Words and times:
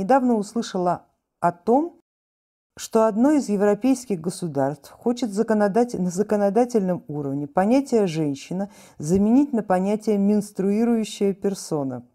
недавно 0.00 0.34
услышала 0.34 1.06
о 1.40 1.52
том, 1.52 2.00
что 2.76 3.06
одно 3.06 3.32
из 3.32 3.48
европейских 3.48 4.20
государств 4.20 4.90
хочет 4.90 5.32
законодать, 5.32 5.94
на 5.94 6.10
законодательном 6.10 7.04
уровне 7.08 7.46
понятие 7.46 8.06
«женщина» 8.06 8.70
заменить 8.98 9.52
на 9.52 9.62
понятие 9.62 10.16
«менструирующая 10.18 11.34
персона». 11.34 12.06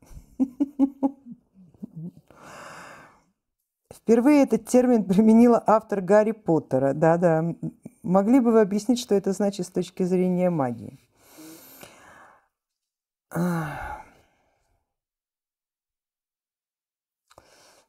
Впервые 3.93 4.43
этот 4.43 4.65
термин 4.67 5.03
применила 5.03 5.63
автор 5.65 6.01
Гарри 6.01 6.31
Поттера. 6.31 6.93
Да-да, 6.93 7.55
могли 8.03 8.39
бы 8.39 8.51
вы 8.51 8.61
объяснить, 8.61 8.99
что 8.99 9.15
это 9.15 9.31
значит 9.33 9.65
с 9.67 9.71
точки 9.71 10.03
зрения 10.03 10.49
магии? 10.49 10.99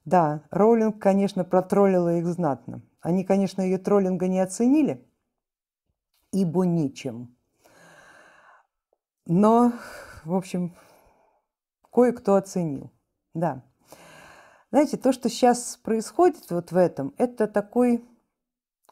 Да, 0.06 0.44
Роулинг, 0.50 1.02
конечно, 1.02 1.44
протроллила 1.44 2.18
их 2.18 2.26
знатно. 2.26 2.80
Они, 3.00 3.24
конечно, 3.24 3.60
ее 3.60 3.76
троллинга 3.76 4.28
не 4.28 4.38
оценили, 4.38 5.04
ибо 6.30 6.64
нечем. 6.64 7.36
Но, 9.26 9.72
в 10.24 10.32
общем, 10.32 10.76
кое-кто 11.92 12.36
оценил. 12.36 12.92
Да. 13.34 13.64
Знаете, 14.70 14.96
то, 14.96 15.12
что 15.12 15.28
сейчас 15.28 15.76
происходит 15.78 16.52
вот 16.52 16.70
в 16.70 16.76
этом, 16.76 17.12
это 17.18 17.48
такой 17.48 18.08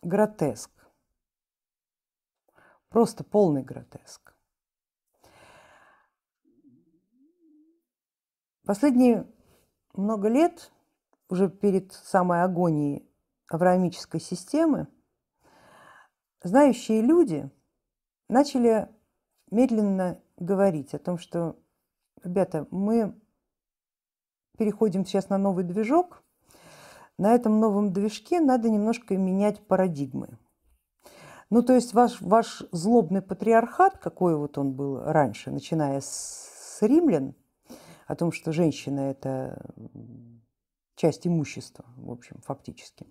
гротеск. 0.02 0.72
Просто 2.88 3.22
полный 3.22 3.62
гротеск. 3.62 4.34
Последние 8.64 9.33
много 9.92 10.27
лет 10.27 10.72
уже 11.28 11.48
перед 11.48 11.92
самой 11.92 12.42
агонией 12.42 13.09
авраамической 13.48 14.20
системы, 14.20 14.89
знающие 16.42 17.00
люди 17.00 17.50
начали 18.28 18.89
медленно 19.50 20.20
говорить 20.36 20.94
о 20.94 20.98
том, 20.98 21.19
что, 21.19 21.56
ребята, 22.22 22.66
мы 22.70 23.19
переходим 24.58 25.05
сейчас 25.05 25.28
на 25.28 25.39
новый 25.39 25.64
движок, 25.64 26.22
на 27.19 27.34
этом 27.34 27.61
новом 27.61 27.92
движке 27.92 28.41
надо 28.41 28.69
немножко 28.69 29.16
менять 29.16 29.66
парадигмы. 29.66 30.38
Ну, 31.50 31.62
то 31.62 31.75
есть 31.75 31.94
ваш, 31.94 32.20
ваш 32.20 32.64
злобный 32.72 33.22
патриархат, 33.22 33.98
какой 33.98 34.36
вот 34.36 34.59
он 34.59 34.72
был 34.72 35.00
раньше, 35.05 35.50
начиная 35.50 36.00
с, 36.00 36.78
с 36.78 36.83
римлян, 36.83 37.34
о 38.06 38.16
том, 38.16 38.33
что 38.33 38.53
женщина 38.53 39.00
это 39.00 39.64
часть 40.97 41.27
имущества, 41.27 41.84
в 41.97 42.11
общем, 42.11 42.41
фактически. 42.45 43.06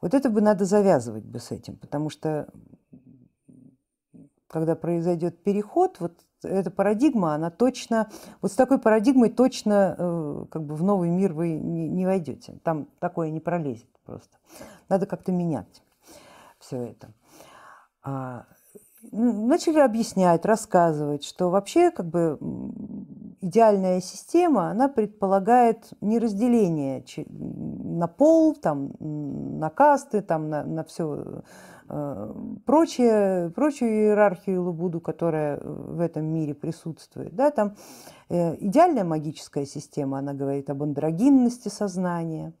Вот 0.00 0.14
это 0.14 0.30
бы 0.30 0.40
надо 0.40 0.64
завязывать 0.64 1.24
бы 1.24 1.40
с 1.40 1.50
этим, 1.50 1.76
потому 1.76 2.10
что 2.10 2.48
когда 4.46 4.74
произойдет 4.74 5.42
переход, 5.42 5.98
вот 6.00 6.14
эта 6.42 6.70
парадигма, 6.70 7.34
она 7.34 7.50
точно, 7.50 8.08
вот 8.40 8.52
с 8.52 8.54
такой 8.54 8.78
парадигмой 8.78 9.30
точно 9.30 9.94
э, 9.98 10.44
как 10.50 10.64
бы 10.64 10.74
в 10.74 10.82
новый 10.82 11.10
мир 11.10 11.32
вы 11.32 11.54
не, 11.54 11.88
не 11.88 12.06
войдете. 12.06 12.58
Там 12.62 12.88
такое 13.00 13.30
не 13.30 13.40
пролезет 13.40 13.90
просто. 14.04 14.38
Надо 14.88 15.06
как-то 15.06 15.32
менять 15.32 15.82
все 16.58 16.82
это. 16.82 17.12
А, 18.02 18.46
начали 19.12 19.78
объяснять, 19.78 20.44
рассказывать, 20.44 21.24
что 21.24 21.50
вообще 21.50 21.90
как 21.90 22.06
бы 22.06 22.38
идеальная 23.48 24.00
система, 24.00 24.70
она 24.70 24.88
предполагает 24.88 25.90
не 26.00 26.18
разделение 26.18 27.04
на 27.26 28.06
пол, 28.06 28.54
там, 28.54 28.92
на 29.00 29.70
касты, 29.70 30.20
там, 30.20 30.50
на, 30.50 30.64
на 30.64 30.84
все 30.84 31.42
э, 31.88 32.34
прочее, 32.66 33.50
прочую 33.50 33.90
иерархию 33.90 34.62
Лабуду, 34.62 35.00
которая 35.00 35.60
в 35.60 36.00
этом 36.00 36.26
мире 36.26 36.54
присутствует. 36.54 37.34
Да, 37.34 37.50
там, 37.50 37.74
э, 38.28 38.56
идеальная 38.60 39.04
магическая 39.04 39.64
система, 39.64 40.18
она 40.18 40.34
говорит 40.34 40.68
об 40.70 40.82
андрогинности 40.82 41.68
сознания, 41.68 42.52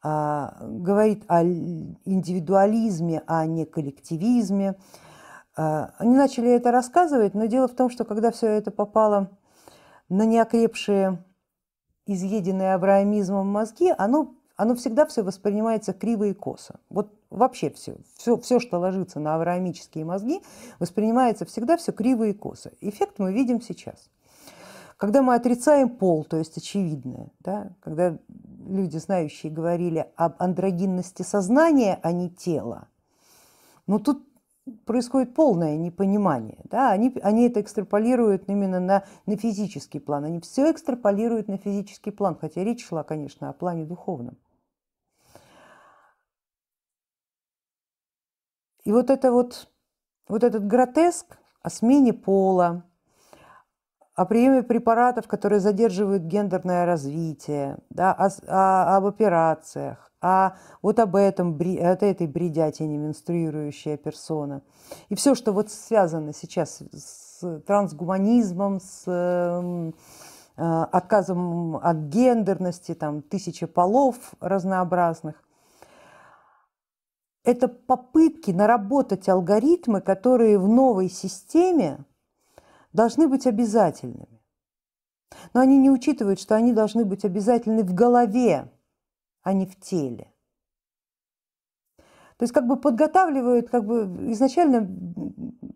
а, 0.00 0.54
говорит 0.60 1.24
о 1.26 1.42
индивидуализме, 1.42 3.22
а 3.26 3.46
не 3.46 3.64
коллективизме. 3.64 4.76
А, 5.56 5.90
они 5.98 6.14
начали 6.14 6.50
это 6.50 6.70
рассказывать, 6.70 7.34
но 7.34 7.46
дело 7.46 7.66
в 7.66 7.74
том, 7.74 7.90
что 7.90 8.04
когда 8.04 8.30
все 8.30 8.46
это 8.46 8.70
попало 8.70 9.30
на 10.08 10.24
неокрепшие, 10.24 11.22
изъеденные 12.06 12.74
абраамизмом 12.74 13.46
мозги, 13.46 13.92
оно, 13.96 14.34
оно 14.56 14.74
всегда 14.74 15.06
все 15.06 15.22
воспринимается 15.22 15.92
криво 15.92 16.24
и 16.24 16.32
косо. 16.32 16.80
Вот 16.88 17.12
вообще 17.30 17.70
все, 17.70 17.96
все, 18.16 18.38
все, 18.38 18.60
что 18.60 18.78
ложится 18.78 19.20
на 19.20 19.34
авраамические 19.34 20.04
мозги, 20.04 20.42
воспринимается 20.78 21.44
всегда 21.44 21.76
все 21.76 21.92
криво 21.92 22.24
и 22.24 22.32
косо. 22.32 22.72
Эффект 22.80 23.18
мы 23.18 23.32
видим 23.32 23.60
сейчас. 23.60 24.10
Когда 24.96 25.22
мы 25.22 25.34
отрицаем 25.34 25.90
пол, 25.90 26.24
то 26.24 26.38
есть 26.38 26.56
очевидное, 26.56 27.28
да, 27.40 27.70
когда 27.80 28.18
люди, 28.66 28.96
знающие, 28.96 29.52
говорили 29.52 30.10
об 30.16 30.34
андрогинности 30.38 31.22
сознания, 31.22 32.00
а 32.02 32.10
не 32.10 32.30
тела, 32.30 32.88
но 33.86 33.98
тут 34.00 34.27
происходит 34.84 35.34
полное 35.34 35.76
непонимание. 35.76 36.58
Да? 36.64 36.90
Они, 36.90 37.14
они 37.22 37.48
это 37.48 37.60
экстраполируют 37.60 38.44
именно 38.48 38.80
на, 38.80 39.04
на 39.26 39.36
физический 39.36 39.98
план. 39.98 40.24
Они 40.24 40.40
все 40.40 40.70
экстраполируют 40.70 41.48
на 41.48 41.58
физический 41.58 42.10
план, 42.10 42.36
хотя 42.40 42.64
речь 42.64 42.86
шла, 42.86 43.02
конечно, 43.02 43.48
о 43.48 43.52
плане 43.52 43.84
духовном. 43.84 44.36
И 48.84 48.92
вот 48.92 49.10
это 49.10 49.32
вот, 49.32 49.68
вот 50.28 50.44
этот 50.44 50.66
гротеск 50.66 51.38
о 51.62 51.70
смене 51.70 52.14
пола, 52.14 52.84
о 54.14 54.24
приеме 54.24 54.62
препаратов, 54.62 55.28
которые 55.28 55.60
задерживают 55.60 56.22
гендерное 56.22 56.86
развитие, 56.86 57.78
да, 57.90 58.12
о, 58.12 58.28
о, 58.46 58.96
об 58.96 59.06
операциях, 59.06 60.07
а 60.20 60.56
вот 60.82 60.98
об 60.98 61.16
этом, 61.16 61.54
от 61.54 62.02
этой 62.02 62.26
бредятине 62.26 62.98
менструирующая 62.98 63.96
персона. 63.96 64.62
И 65.08 65.14
все, 65.14 65.34
что 65.34 65.52
вот 65.52 65.70
связано 65.70 66.32
сейчас 66.32 66.82
с 66.92 67.60
трансгуманизмом, 67.66 68.80
с 68.80 69.04
э, 69.06 69.92
отказом 70.56 71.76
от 71.76 71.96
гендерности, 72.08 72.94
там 72.94 73.22
тысяча 73.22 73.66
полов 73.66 74.16
разнообразных, 74.40 75.42
это 77.44 77.68
попытки 77.68 78.50
наработать 78.50 79.28
алгоритмы, 79.28 80.00
которые 80.00 80.58
в 80.58 80.68
новой 80.68 81.08
системе 81.08 82.04
должны 82.92 83.28
быть 83.28 83.46
обязательными. 83.46 84.40
Но 85.54 85.60
они 85.60 85.78
не 85.78 85.90
учитывают, 85.90 86.40
что 86.40 86.56
они 86.56 86.72
должны 86.72 87.04
быть 87.04 87.24
обязательны 87.24 87.84
в 87.84 87.94
голове, 87.94 88.70
а 89.48 89.54
не 89.54 89.64
в 89.64 89.80
теле. 89.80 90.30
То 92.36 92.42
есть 92.42 92.52
как 92.52 92.66
бы 92.66 92.76
подготавливают, 92.76 93.70
как 93.70 93.86
бы 93.86 94.04
изначально 94.32 94.86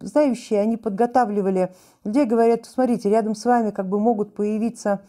знающие, 0.01 0.61
они 0.61 0.77
подготавливали 0.77 1.73
людей, 2.05 2.27
говорят, 2.27 2.67
смотрите, 2.67 3.09
рядом 3.09 3.35
с 3.35 3.47
вами 3.47 3.71
как 3.71 3.89
бы 3.89 3.99
могут 3.99 4.35
появиться 4.35 5.01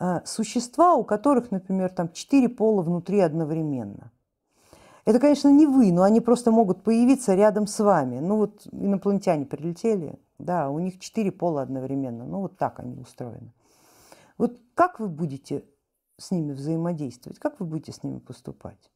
э, 0.00 0.24
существа, 0.24 0.94
у 0.94 1.04
которых, 1.04 1.52
например, 1.52 1.90
там 1.90 2.10
четыре 2.12 2.48
пола 2.48 2.82
внутри 2.82 3.20
одновременно. 3.20 4.10
Это, 5.04 5.20
конечно, 5.20 5.48
не 5.48 5.68
вы, 5.68 5.92
но 5.92 6.02
они 6.02 6.20
просто 6.20 6.50
могут 6.50 6.82
появиться 6.82 7.34
рядом 7.34 7.68
с 7.68 7.78
вами. 7.78 8.18
Ну 8.18 8.38
вот 8.38 8.66
инопланетяне 8.72 9.46
прилетели, 9.46 10.18
да, 10.40 10.68
у 10.68 10.80
них 10.80 10.98
четыре 10.98 11.30
пола 11.30 11.62
одновременно. 11.62 12.24
Ну 12.24 12.40
вот 12.40 12.58
так 12.58 12.80
они 12.80 12.98
устроены. 12.98 13.52
Вот 14.36 14.58
как 14.74 14.98
вы 14.98 15.08
будете 15.08 15.64
с 16.18 16.30
ними 16.30 16.52
взаимодействовать, 16.52 17.38
как 17.38 17.60
вы 17.60 17.66
будете 17.66 17.92
с 17.92 18.02
ними 18.02 18.18
поступать? 18.18 18.90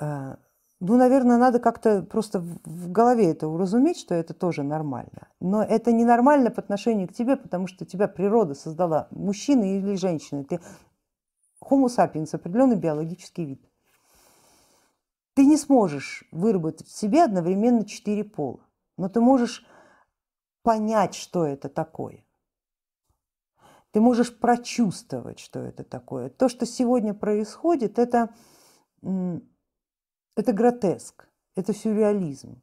Э, 0.00 0.36
ну, 0.84 0.96
наверное, 0.96 1.38
надо 1.38 1.60
как-то 1.60 2.02
просто 2.02 2.40
в 2.40 2.90
голове 2.90 3.30
это 3.30 3.46
уразуметь, 3.46 3.98
что 3.98 4.16
это 4.16 4.34
тоже 4.34 4.64
нормально. 4.64 5.28
Но 5.38 5.62
это 5.62 5.92
не 5.92 6.04
нормально 6.04 6.50
по 6.50 6.60
отношению 6.60 7.06
к 7.06 7.12
тебе, 7.12 7.36
потому 7.36 7.68
что 7.68 7.84
тебя 7.84 8.08
природа 8.08 8.54
создала, 8.54 9.06
мужчина 9.12 9.62
или 9.62 9.94
женщина. 9.94 10.42
Ты 10.42 10.58
homo 11.62 11.86
sapiens, 11.86 12.34
определенный 12.34 12.74
биологический 12.74 13.44
вид. 13.44 13.70
Ты 15.34 15.46
не 15.46 15.56
сможешь 15.56 16.24
выработать 16.32 16.88
в 16.88 16.98
себе 16.98 17.22
одновременно 17.22 17.84
четыре 17.84 18.24
пола, 18.24 18.66
но 18.98 19.08
ты 19.08 19.20
можешь 19.20 19.64
понять, 20.62 21.14
что 21.14 21.46
это 21.46 21.68
такое. 21.68 22.24
Ты 23.92 24.00
можешь 24.00 24.36
прочувствовать, 24.36 25.38
что 25.38 25.60
это 25.60 25.84
такое. 25.84 26.28
То, 26.28 26.48
что 26.48 26.66
сегодня 26.66 27.14
происходит, 27.14 27.98
это, 27.98 28.34
это 29.02 30.52
гротеск, 30.52 31.28
это 31.54 31.74
сюрреализм, 31.74 32.60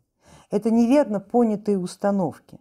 это 0.52 0.72
неверно 0.72 1.20
понятые 1.20 1.80
установки. 1.80 2.60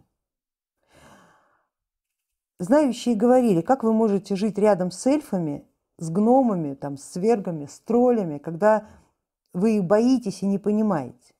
Знающие 2.59 3.15
говорили, 3.15 3.61
как 3.61 3.83
вы 3.83 3.93
можете 3.93 4.35
жить 4.35 4.57
рядом 4.57 4.91
с 4.91 5.05
эльфами 5.07 5.65
с 5.99 6.09
гномами, 6.09 6.73
там, 6.75 6.97
с 6.97 7.03
свергами, 7.03 7.65
с 7.65 7.79
троллями, 7.79 8.37
когда 8.37 8.87
вы 9.53 9.77
их 9.77 9.83
боитесь 9.83 10.41
и 10.41 10.47
не 10.47 10.57
понимаете. 10.57 11.33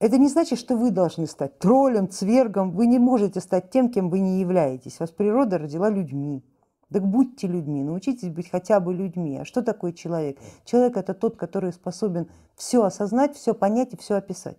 Это 0.00 0.16
не 0.16 0.28
значит, 0.28 0.58
что 0.58 0.76
вы 0.76 0.90
должны 0.90 1.26
стать 1.26 1.58
троллем, 1.58 2.08
цвергом. 2.08 2.70
Вы 2.72 2.86
не 2.86 2.98
можете 2.98 3.40
стать 3.40 3.70
тем, 3.70 3.90
кем 3.90 4.08
вы 4.08 4.20
не 4.20 4.40
являетесь. 4.40 4.98
Вас 4.98 5.10
природа 5.10 5.58
родила 5.58 5.90
людьми. 5.90 6.42
Так 6.90 7.06
будьте 7.06 7.46
людьми, 7.46 7.84
научитесь 7.84 8.30
быть 8.30 8.50
хотя 8.50 8.80
бы 8.80 8.94
людьми. 8.94 9.38
А 9.38 9.44
что 9.44 9.62
такое 9.62 9.92
человек? 9.92 10.38
Человек 10.64 10.96
это 10.96 11.14
тот, 11.14 11.36
который 11.36 11.72
способен 11.72 12.28
все 12.56 12.82
осознать, 12.82 13.36
все 13.36 13.54
понять 13.54 13.92
и 13.92 13.96
все 13.96 14.14
описать. 14.14 14.58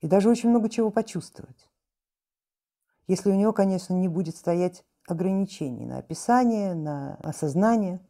И 0.00 0.08
даже 0.08 0.28
очень 0.28 0.50
много 0.50 0.68
чего 0.68 0.90
почувствовать. 0.90 1.70
Если 3.06 3.30
у 3.30 3.34
него, 3.34 3.52
конечно, 3.52 3.94
не 3.94 4.08
будет 4.08 4.36
стоять 4.36 4.84
ограничений 5.06 5.86
на 5.86 5.98
описание, 5.98 6.74
на 6.74 7.14
осознание. 7.16 8.00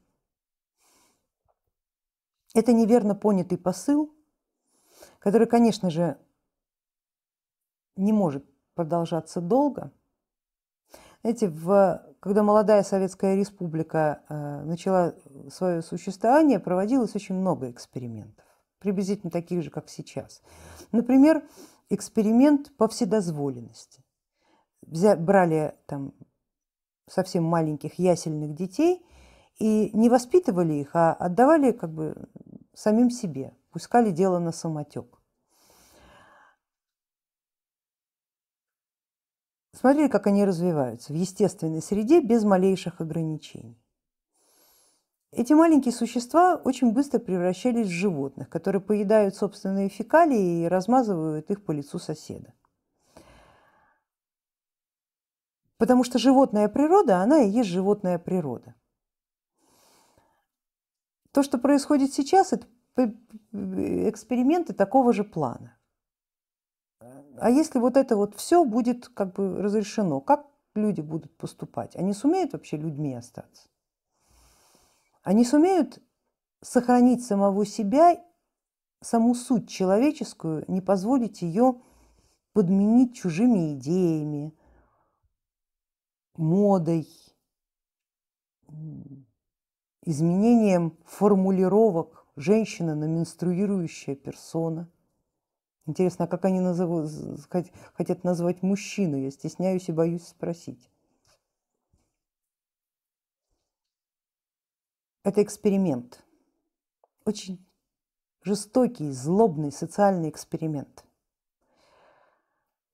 Это 2.55 2.73
неверно 2.73 3.15
понятый 3.15 3.59
посыл, 3.59 4.14
который, 5.25 5.49
конечно 5.49 5.91
же, 5.91 6.17
не 7.97 8.13
может 8.13 8.45
продолжаться 8.75 9.41
долго– 9.41 9.91
знаете, 11.25 11.49
в, 11.49 12.03
когда 12.21 12.43
молодая 12.43 12.83
Советская 12.83 13.35
Республика 13.35 14.21
э, 14.29 14.63
начала 14.65 15.15
свое 15.51 15.81
существование, 15.81 16.61
проводилось 16.61 17.15
очень 17.15 17.35
много 17.35 17.71
экспериментов, 17.71 18.45
приблизительно 18.79 19.31
таких 19.31 19.63
же, 19.63 19.71
как 19.71 19.89
сейчас. 19.89 20.43
Например, 20.93 21.43
эксперимент 21.89 22.77
по 22.77 22.89
вседозволенности. 22.89 24.05
Взя, 24.83 25.17
брали 25.17 25.75
там 25.87 26.13
совсем 27.09 27.45
маленьких 27.45 27.99
ясельных 27.99 28.55
детей 28.55 29.03
и 29.59 29.89
не 29.95 30.11
воспитывали 30.11 30.75
их, 30.75 30.91
а 30.95 31.15
отдавали 31.15 31.73
как 31.73 31.91
бы 31.91 32.29
самим 32.75 33.09
себе, 33.09 33.55
пускали 33.75 34.13
дело 34.13 34.39
на 34.39 34.53
самотек. 34.53 35.21
Смотрели, 39.73 40.07
как 40.07 40.29
они 40.29 40.45
развиваются 40.45 41.13
в 41.13 41.17
естественной 41.17 41.83
среде 41.83 42.21
без 42.21 42.45
малейших 42.45 43.01
ограничений. 43.01 43.77
Эти 45.33 45.53
маленькие 45.55 45.93
существа 45.93 46.55
очень 46.55 46.93
быстро 46.93 47.19
превращались 47.19 47.89
в 47.89 47.91
животных, 47.91 48.49
которые 48.49 48.81
поедают 48.81 49.35
собственные 49.35 49.89
фекалии 49.89 50.63
и 50.63 50.69
размазывают 50.69 51.51
их 51.51 51.65
по 51.65 51.73
лицу 51.73 51.99
соседа. 51.99 52.55
Потому 55.79 56.05
что 56.05 56.21
животная 56.21 56.69
природа, 56.69 57.19
она 57.19 57.43
и 57.43 57.51
есть 57.51 57.71
животная 57.71 58.21
природа. 58.21 58.77
То, 61.33 61.43
что 61.43 61.59
происходит 61.59 62.15
сейчас, 62.15 62.53
это 62.53 62.69
эксперименты 62.97 64.73
такого 64.73 65.13
же 65.13 65.25
плана 65.25 65.77
а 67.39 67.51
если 67.51 67.79
вот 67.79 67.97
это 67.97 68.17
вот 68.17 68.35
все 68.37 68.65
будет 68.65 69.09
как 69.09 69.33
бы 69.33 69.61
разрешено, 69.61 70.21
как 70.21 70.47
люди 70.75 71.01
будут 71.01 71.37
поступать? 71.37 71.97
Они 71.97 72.13
сумеют 72.13 72.53
вообще 72.53 72.77
людьми 72.77 73.15
остаться? 73.15 73.69
Они 75.23 75.45
сумеют 75.45 76.03
сохранить 76.63 77.25
самого 77.25 77.67
себя, 77.67 78.23
саму 79.01 79.35
суть 79.35 79.69
человеческую, 79.69 80.65
не 80.69 80.81
позволить 80.81 81.43
ее 81.43 81.81
подменить 82.53 83.17
чужими 83.17 83.75
идеями, 83.75 84.57
модой, 86.37 87.09
изменением 90.03 90.97
формулировок 91.05 92.24
женщина 92.37 92.95
на 92.95 93.05
менструирующая 93.05 94.15
персона. 94.15 94.89
Интересно, 95.87 96.25
а 96.25 96.29
как 96.29 96.45
они 96.45 96.61
назовут, 96.61 97.11
хотят 97.93 98.25
назвать 98.25 98.63
мужчину? 98.63 99.17
Я 99.17 99.31
стесняюсь 99.31 99.89
и 99.89 99.93
боюсь 99.93 100.27
спросить. 100.27 100.91
Это 105.25 105.43
эксперимент. 105.43 106.23
Очень 107.25 107.65
жестокий, 108.43 109.11
злобный 109.11 109.73
социальный 109.73 110.29
эксперимент. 110.29 111.05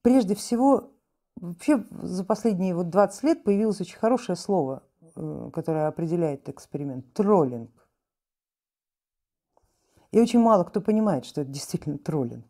Прежде 0.02 0.34
всего, 0.34 0.92
вообще 1.36 1.84
за 1.90 2.24
последние 2.24 2.74
вот 2.74 2.88
20 2.88 3.22
лет 3.24 3.44
появилось 3.44 3.80
очень 3.80 3.98
хорошее 3.98 4.36
слово, 4.36 4.82
э, 5.16 5.50
которое 5.52 5.88
определяет 5.88 6.48
эксперимент– 6.48 7.12
троллинг. 7.14 7.70
И 10.12 10.20
очень 10.20 10.40
мало 10.40 10.64
кто 10.64 10.80
понимает, 10.80 11.24
что 11.24 11.42
это 11.42 11.50
действительно 11.50 11.98
троллинг. 11.98 12.46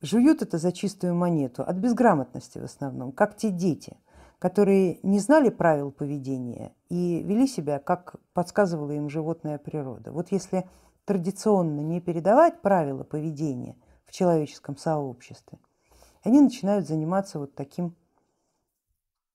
Жуют 0.00 0.42
это 0.42 0.58
за 0.58 0.72
чистую 0.72 1.14
монету, 1.14 1.62
от 1.62 1.76
безграмотности 1.76 2.58
в 2.58 2.64
основном, 2.64 3.12
как 3.12 3.36
те 3.36 3.50
дети, 3.50 3.96
которые 4.38 4.98
не 5.02 5.18
знали 5.18 5.48
правил 5.48 5.90
поведения 5.90 6.74
и 6.90 7.22
вели 7.22 7.46
себя, 7.46 7.78
как 7.78 8.16
подсказывала 8.34 8.90
им 8.92 9.08
животная 9.08 9.58
природа. 9.58 10.12
Вот 10.12 10.30
если 10.30 10.68
традиционно 11.06 11.80
не 11.80 12.00
передавать 12.00 12.60
правила 12.60 13.04
поведения 13.04 13.76
в 14.04 14.12
человеческом 14.12 14.76
сообществе, 14.76 15.58
они 16.22 16.40
начинают 16.40 16.86
заниматься 16.86 17.38
вот 17.38 17.54
таким 17.54 17.94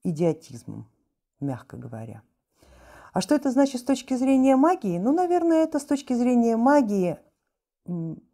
идиотизмом, 0.04 0.88
мягко 1.40 1.78
говоря. 1.78 2.22
А 3.13 3.21
что 3.21 3.35
это 3.35 3.51
значит 3.51 3.81
с 3.81 3.83
точки 3.83 4.15
зрения 4.15 4.56
магии? 4.56 4.97
Ну, 4.97 5.13
наверное, 5.13 5.63
это 5.63 5.79
с 5.79 5.85
точки 5.85 6.13
зрения 6.13 6.57
магии 6.57 7.17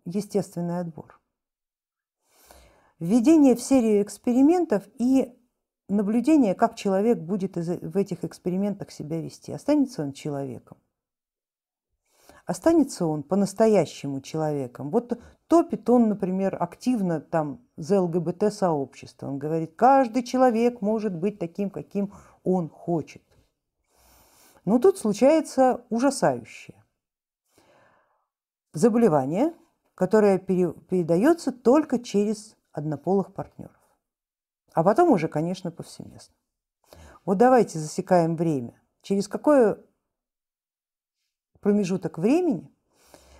естественный 0.05 0.79
отбор 0.79 1.19
введение 2.99 3.55
в 3.55 3.61
серию 3.61 4.01
экспериментов 4.01 4.83
и 4.97 5.33
наблюдение, 5.89 6.55
как 6.55 6.75
человек 6.75 7.19
будет 7.19 7.55
в 7.55 7.97
этих 7.97 8.23
экспериментах 8.23 8.91
себя 8.91 9.21
вести. 9.21 9.51
Останется 9.51 10.03
он 10.03 10.13
человеком? 10.13 10.77
Останется 12.45 13.05
он 13.05 13.23
по-настоящему 13.23 14.21
человеком? 14.21 14.91
Вот 14.91 15.19
топит 15.47 15.89
он, 15.89 16.09
например, 16.09 16.55
активно 16.59 17.19
там 17.19 17.61
за 17.75 18.01
ЛГБТ-сообщество. 18.01 19.27
Он 19.27 19.39
говорит, 19.39 19.75
каждый 19.75 20.23
человек 20.23 20.81
может 20.81 21.15
быть 21.15 21.39
таким, 21.39 21.69
каким 21.69 22.13
он 22.43 22.69
хочет. 22.69 23.23
Но 24.65 24.79
тут 24.79 24.97
случается 24.97 25.85
ужасающее. 25.89 26.83
Заболевание, 28.73 29.53
которое 29.93 30.39
передается 30.39 31.51
только 31.51 31.99
через 31.99 32.57
однополых 32.71 33.33
партнеров. 33.33 33.79
А 34.73 34.83
потом 34.83 35.11
уже, 35.11 35.27
конечно, 35.27 35.71
повсеместно. 35.71 36.35
Вот 37.23 37.37
давайте 37.37 37.79
засекаем 37.79 38.35
время. 38.35 38.81
Через 39.01 39.27
какой 39.27 39.77
промежуток 41.61 42.17
времени 42.17 42.69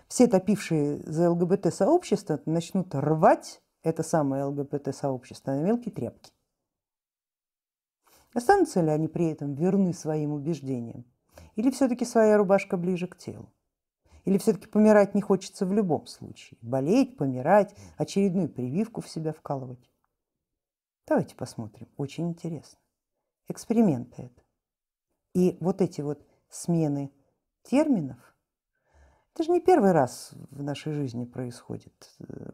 все 0.08 0.28
топившие 0.28 1.00
за 1.00 1.32
ЛГБТ-сообщество 1.32 2.40
начнут 2.46 2.94
рвать 2.94 3.62
это 3.82 4.04
самое 4.04 4.46
ЛГБТ-сообщество 4.46 5.52
на 5.52 5.62
мелкие 5.62 5.94
тряпки. 5.94 6.32
Останутся 8.34 8.82
ли 8.82 8.90
они 8.90 9.08
при 9.08 9.28
этом 9.28 9.56
верны 9.56 9.94
своим 9.94 10.34
убеждениям? 10.34 11.06
Или 11.56 11.72
все-таки 11.72 12.06
своя 12.06 12.38
рубашка 12.38 12.78
ближе 12.78 13.08
к 13.08 13.18
телу? 13.18 13.52
Или 14.26 14.38
все-таки 14.40 14.68
помирать 14.68 15.14
не 15.14 15.22
хочется 15.22 15.66
в 15.66 15.74
любом 15.74 16.08
случае? 16.08 16.58
Болеть, 16.62 17.16
помирать, 17.18 17.76
очередную 17.98 18.50
прививку 18.50 19.02
в 19.02 19.10
себя 19.10 19.32
вкалывать? 19.32 19.90
Давайте 21.08 21.36
посмотрим. 21.36 21.88
Очень 21.98 22.30
интересно. 22.30 22.80
Эксперименты 23.48 24.24
это. 24.24 24.42
И 25.36 25.58
вот 25.60 25.82
эти 25.82 26.02
вот 26.02 26.26
смены 26.50 27.12
терминов, 27.62 28.18
это 29.34 29.44
же 29.44 29.52
не 29.52 29.60
первый 29.60 29.92
раз 29.92 30.32
в 30.50 30.64
нашей 30.64 30.94
жизни 30.94 31.26
происходит. 31.26 31.94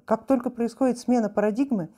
Как 0.05 0.25
только 0.25 0.49
происходит 0.49 0.97
смена 0.97 1.29
парадигмы, 1.29 1.89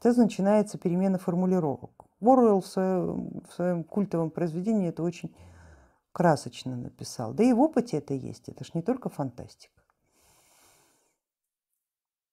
сразу 0.00 0.22
начинается 0.22 0.78
перемена 0.78 1.18
формулировок. 1.18 2.06
Оруэлл 2.20 2.62
в 2.62 2.66
своем, 2.66 3.42
в 3.48 3.52
своем 3.52 3.84
культовом 3.84 4.30
произведении 4.30 4.88
это 4.88 5.02
очень 5.02 5.34
красочно 6.12 6.76
написал. 6.76 7.34
Да 7.34 7.44
и 7.44 7.52
в 7.52 7.60
опыте 7.60 7.98
это 7.98 8.14
есть, 8.14 8.48
это 8.48 8.64
ж 8.64 8.74
не 8.74 8.82
только 8.82 9.08
фантастика. 9.08 9.82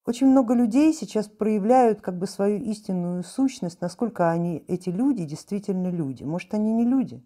Очень 0.06 0.28
много 0.28 0.54
людей 0.54 0.94
сейчас 0.94 1.28
проявляют 1.28 2.02
как 2.02 2.18
бы 2.18 2.28
свою 2.28 2.64
истинную 2.64 3.24
сущность, 3.24 3.82
насколько 3.82 4.30
они, 4.30 4.64
эти 4.68 4.90
люди, 4.90 5.26
действительно 5.26 5.90
люди. 5.90 6.24
Может, 6.24 6.54
они 6.54 6.72
не 6.72 6.86
люди. 6.86 7.26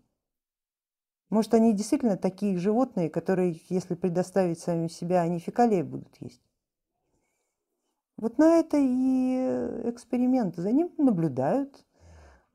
Может, 1.29 1.53
они 1.53 1.74
действительно 1.74 2.17
такие 2.17 2.58
животные, 2.58 3.10
которые, 3.10 3.62
если 3.70 3.93
предоставить 3.93 4.60
самим 4.60 4.89
себя, 4.89 5.22
они 5.22 5.39
фекалии 5.39 5.84
будут 5.84 6.17
есть. 6.20 6.41
Вот 8.17 8.38
на 8.39 8.60
это 8.60 8.77
и 8.77 9.89
эксперимент. 9.89 10.55
За 10.55 10.72
ним 10.72 10.91
наблюдают, 10.98 11.86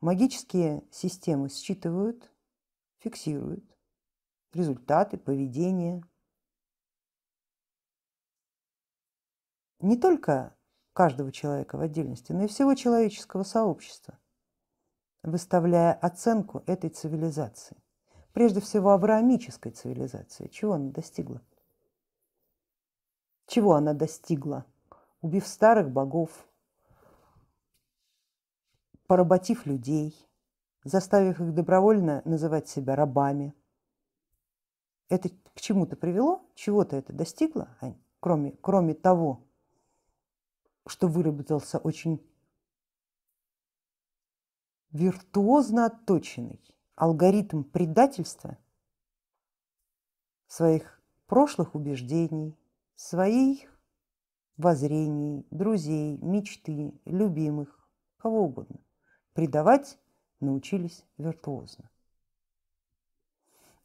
Магические 0.01 0.85
системы 0.91 1.49
считывают, 1.49 2.31
фиксируют 2.99 3.65
результаты, 4.53 5.19
поведение. 5.19 6.03
Не 9.81 9.97
только 9.97 10.57
каждого 10.93 11.31
человека 11.31 11.77
в 11.77 11.83
отдельности, 11.83 12.33
но 12.33 12.45
и 12.45 12.49
всего 12.49 12.75
человеческого 12.75 13.43
сообщества, 13.43 14.19
выставляя 15.23 15.93
оценку 15.93 16.63
этой 16.67 16.91
цивилизации. 16.91 17.77
Прежде 18.33 18.61
всего 18.61 18.91
авраамической 18.91 19.73
цивилизации. 19.73 20.49
Чего 20.49 20.75
она 20.75 20.91
достигла? 20.91 21.43
Чего 23.47 23.75
она 23.75 23.93
достигла? 23.93 24.67
Убив 25.21 25.47
старых 25.47 25.91
богов, 25.91 26.31
поработив 29.07 29.67
людей, 29.67 30.15
заставив 30.85 31.41
их 31.41 31.55
добровольно 31.55 32.23
называть 32.25 32.69
себя 32.69 32.97
рабами. 32.97 33.55
Это 35.09 35.31
к 35.55 35.61
чему-то 35.61 35.97
привело? 35.97 36.45
Чего-то 36.55 36.97
это 36.97 37.13
достигло? 37.13 37.77
Кроме, 38.21 38.53
кроме 38.61 38.95
того, 38.95 39.47
что 40.87 41.07
выработался 41.09 41.79
очень 41.79 42.25
виртуозно 44.91 45.87
отточенный 45.87 46.61
алгоритм 46.95 47.63
предательства 47.63 48.59
своих 50.47 51.01
прошлых 51.27 51.75
убеждений, 51.75 52.57
своих 52.95 53.69
воззрений, 54.57 55.47
друзей, 55.51 56.17
мечты, 56.19 56.99
любимых, 57.05 57.89
кого 58.17 58.45
угодно 58.45 58.81
предавать 59.35 59.99
научились 60.41 61.05
виртуозно. 61.19 61.91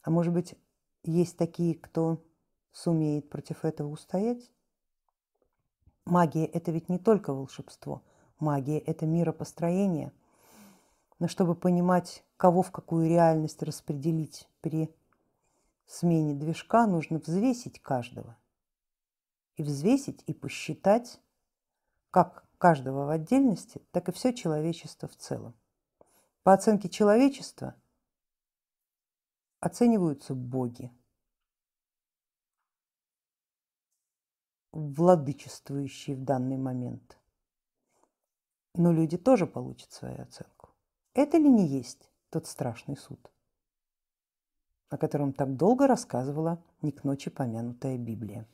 А 0.00 0.10
может 0.10 0.32
быть, 0.32 0.54
есть 1.04 1.36
такие, 1.36 1.74
кто 1.74 2.22
сумеет 2.72 3.28
против 3.28 3.64
этого 3.64 3.88
устоять? 3.88 4.50
Магия– 6.04 6.46
это 6.52 6.72
ведь 6.72 6.88
не 6.88 6.98
только 6.98 7.32
волшебство. 7.32 8.02
Магия– 8.38 8.78
это 8.86 9.06
миропостроение. 9.06 10.12
Но 11.18 11.28
чтобы 11.28 11.54
понимать, 11.54 12.24
кого 12.36 12.62
в 12.62 12.72
какую 12.72 13.08
реальность 13.08 13.62
распределить 13.62 14.48
при 14.60 14.92
смене 15.86 16.34
движка, 16.34 16.86
нужно 16.86 17.18
взвесить 17.18 17.80
каждого. 17.80 18.36
И 19.56 19.62
взвесить, 19.62 20.24
и 20.26 20.32
посчитать, 20.32 21.20
как 22.10 22.44
каждого 22.58 23.06
в 23.06 23.10
отдельности, 23.10 23.82
так 23.92 24.08
и 24.08 24.12
все 24.12 24.32
человечество 24.32 25.08
в 25.08 25.16
целом. 25.16 25.54
По 26.42 26.52
оценке 26.52 26.88
человечества 26.88 27.74
оцениваются 29.62 30.34
боги, 30.34 30.92
владычествующие 34.72 36.16
в 36.16 36.24
данный 36.24 36.56
момент. 36.56 37.16
Но 38.74 38.92
люди 38.92 39.16
тоже 39.16 39.46
получат 39.46 39.92
свою 39.92 40.20
оценку. 40.22 40.70
Это 41.14 41.38
ли 41.38 41.48
не 41.48 41.66
есть 41.68 42.10
тот 42.30 42.46
страшный 42.46 42.96
суд, 42.96 43.30
о 44.88 44.98
котором 44.98 45.32
так 45.32 45.56
долго 45.56 45.86
рассказывала 45.86 46.62
не 46.80 46.90
к 46.90 47.04
ночи 47.04 47.30
помянутая 47.30 47.98
Библия? 47.98 48.48